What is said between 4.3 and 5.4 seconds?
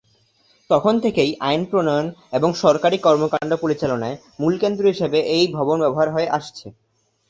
মূল কেন্দ্র হিসাবে